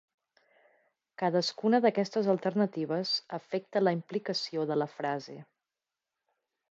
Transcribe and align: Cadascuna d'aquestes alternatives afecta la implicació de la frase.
Cadascuna 1.21 1.79
d'aquestes 1.85 2.29
alternatives 2.33 3.11
afecta 3.39 3.83
la 3.87 3.93
implicació 3.99 4.65
de 4.73 4.79
la 4.83 4.89
frase. 4.95 5.37